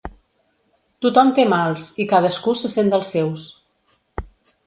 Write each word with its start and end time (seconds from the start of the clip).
Tothom 1.05 1.33
té 1.39 1.43
mals 1.51 1.85
i 2.03 2.07
cadascú 2.13 2.55
se 2.63 2.71
sent 2.77 2.89
dels 2.95 3.11
seus. 3.17 3.47